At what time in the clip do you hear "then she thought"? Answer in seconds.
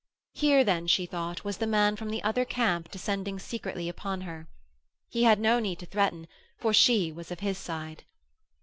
0.63-1.43